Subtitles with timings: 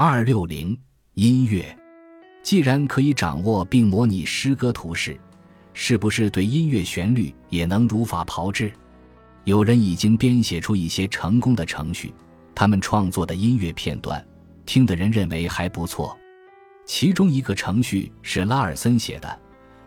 [0.00, 0.78] 二六零
[1.14, 1.76] 音乐，
[2.40, 5.18] 既然可以掌握并模拟诗歌图式，
[5.74, 8.72] 是不是对音乐旋律也能如法炮制？
[9.42, 12.14] 有人已经编写出一些成功的程序，
[12.54, 14.24] 他们创作的音乐片段，
[14.64, 16.16] 听的人认为还不错。
[16.86, 19.40] 其中一个程序是拉尔森写的，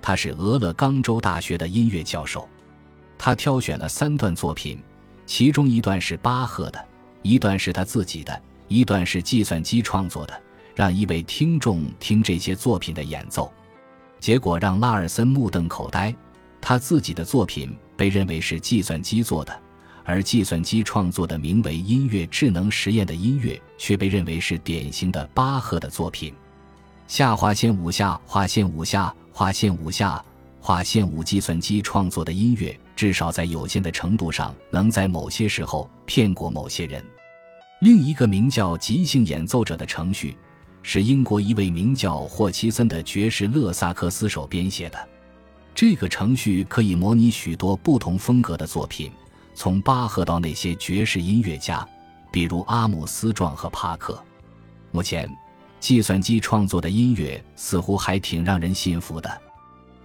[0.00, 2.48] 他是俄勒冈州大学的音乐教授，
[3.18, 4.80] 他挑选了三段作品，
[5.26, 6.78] 其中一段是巴赫的，
[7.22, 8.40] 一段是他自己的。
[8.68, 10.42] 一段是计算机创作的，
[10.74, 13.52] 让一位听众听这些作品的演奏，
[14.18, 16.14] 结果让拉尔森目瞪口呆。
[16.60, 19.56] 他自己的作品被认为是计算机做的，
[20.04, 26.34] 而计算机创作的名为“音乐智能实验”的音乐却被认为是典型的巴赫的作品。
[27.06, 30.24] 下划线五下划线五下划线五下
[30.60, 37.04] 划线五，计算机创作的音乐至少在有限的程度上能在某些时候骗过某些人。
[37.80, 40.34] 另一个名叫“即兴演奏者”的程序，
[40.82, 45.08] 是英国一位名叫霍奇森的爵士勒萨克斯手编写的。
[45.74, 49.12] 这个程序可以模拟许多不同风格的作品，
[49.54, 51.86] 从巴赫到那些爵士音乐家，
[52.32, 54.18] 比如阿姆斯壮和帕克。
[54.90, 55.28] 目前，
[55.78, 59.42] 计算机创作的音乐似乎还挺让人信服的。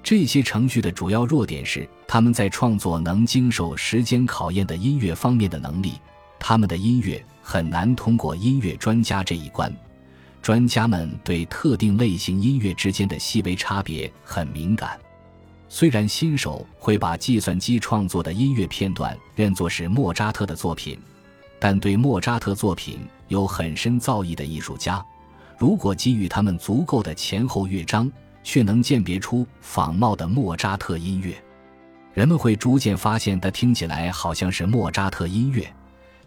[0.03, 5.93] 这些程序的主要弱点是他们在创作能经受时间考验的音乐方面的能力。
[6.37, 9.69] 他们的音乐很难通过音乐专家这一关，
[10.41, 14.97] 专家们对特定类型音乐之间的细微差别很敏感。
[15.67, 20.97] 虽然新手会把计算机创作的音乐片段认作是莫扎特的作品，
[21.59, 25.05] 但对莫扎特作品有很深造诣的艺术家，
[25.57, 28.09] 如果给予他们足够的前后乐章，
[28.45, 31.35] 却能鉴别出仿冒的莫扎特音乐，
[32.13, 35.69] 人们会逐渐发现它听起来好像是莫扎特音乐。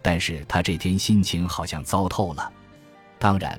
[0.05, 2.53] 但是他这天心情好像糟透了。
[3.19, 3.59] 当然，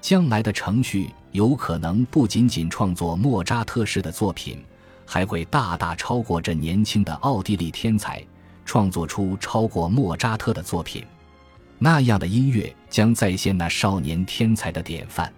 [0.00, 4.60] 将来的程序有可能不仅仅创作莫扎特式的作品，
[5.06, 8.20] 还会大大超过这年轻的奥地利天才，
[8.64, 11.04] 创作出超过莫扎特的作品。
[11.78, 15.32] 那样的音乐将再现那少年天才的典范，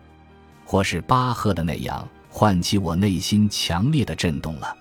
[0.65, 4.75] 或是巴赫的那样，唤起我内心强烈的震动了。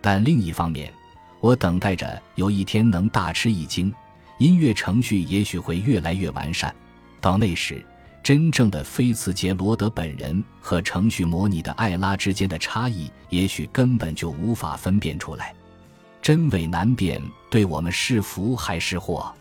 [0.00, 0.92] 但另一方面，
[1.40, 3.94] 我等待着有一天能大吃一惊。
[4.38, 6.74] 音乐程序也许会越来越完善，
[7.20, 7.84] 到那时，
[8.22, 15.54] 真正的菲茨杰罗德本人和程序模拟的艾拉之间的差异，也许根本就无法分辨出来。
[16.20, 19.32] 真伪难辨，对我们是福还是祸？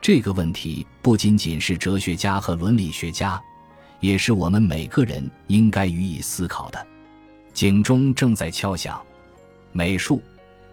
[0.00, 3.40] 这个问题不仅仅是哲学家和伦理学家，
[4.00, 6.86] 也是我们每个人应该予以思考的。
[7.52, 9.00] 警钟正在敲响，
[9.70, 10.20] 美术。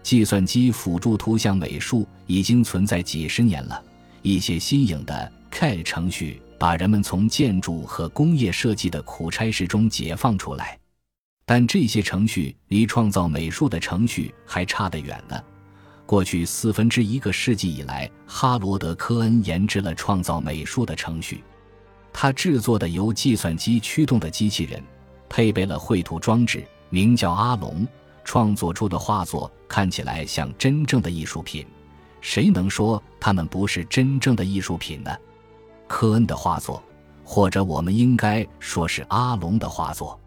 [0.04, 3.84] 计算机辅助图像美术已经存在几十年了。
[4.22, 10.78] 一些新颖的 CAD 程序把人们从建筑和工业设计的苦差事中解放出来，
[11.46, 15.42] 但这些程序离创造美术的程序还差得远呢。
[16.06, 21.44] 过去四分之一个世纪以来，哈罗德·科恩研制了创造美术的程序。
[22.14, 24.84] 他制作的由计算机驱动的机器人，
[25.30, 27.88] 配备了绘图装置，名叫阿龙。
[28.32, 31.68] 创作出的画作看起来像真正的艺术品，
[32.22, 35.14] 谁能说他们不是真正的艺术品呢？
[35.86, 36.82] 科恩的画作，
[37.26, 40.18] 或者我们应该说是阿龙的画作，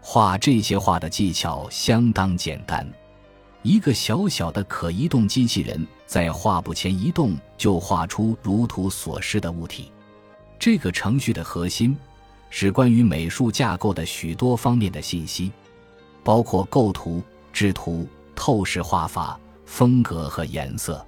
[0.00, 2.84] 画这些画的技巧相当简单。
[3.62, 9.92] 一个小小的可移动机器人在画布前移动，就画出如图所示的物体。
[10.58, 11.96] 这个程序的核心
[12.50, 15.52] 是关于美术架构的许多方面的信息。
[16.24, 17.22] 包括构图、
[17.56, 21.02] 制图、透视画法、风格和颜色。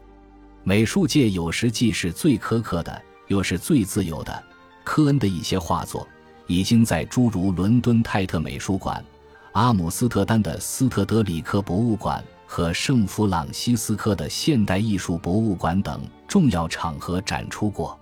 [0.65, 4.43] 美术界有时既是最苛刻的，又是最自由的。
[4.83, 6.09] 科恩的一些画作
[6.47, 9.05] 已经在诸如伦敦泰特美术馆、
[9.53, 18.01] 阿姆斯特丹的斯特德里克博物馆和圣弗朗西斯科的现代艺术博物馆等重要场合展出过。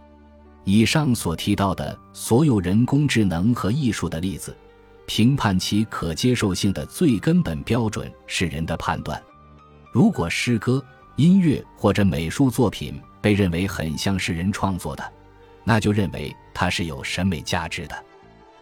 [0.63, 4.57] 以上所提到的所有人工智能和艺术的例子。
[5.07, 9.23] 评判其可接受性的最根本标准是人的判断。
[9.93, 15.13] 如果诗歌、音乐或者美术作品被认为很像是人创作的，
[15.65, 17.95] 那就认为它是有审美价值的；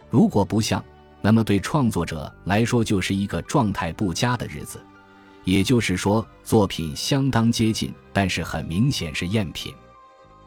[0.09, 0.83] 如果不像，
[1.21, 4.79] 那么对创作者来说就是一个状态不佳的日子。
[5.43, 9.73] 也就是说，作品相当接近，但是很明显是赝品。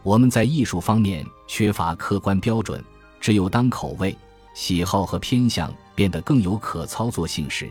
[0.02, 2.82] 我们在艺术方面缺乏客观标准，
[3.20, 4.16] 只有当口味。
[4.54, 7.68] 喜好和偏向变得更有可操作性时，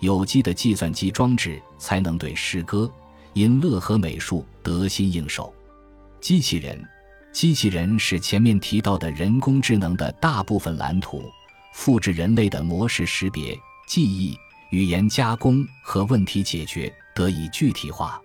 [0.00, 2.90] 有机的计算机装置才能对诗歌、
[3.34, 5.54] 音乐和美术得心应手。
[6.20, 6.84] 机器人、
[7.32, 11.22] 机器人是前面提到的人工智能的大部分蓝图
[11.72, 14.36] 复制人类的模式识别、记忆、
[14.72, 18.20] 语言加工和问题解决得以具体化。